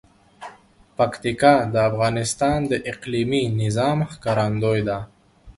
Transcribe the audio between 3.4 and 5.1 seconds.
نظام ښکارندوی ده.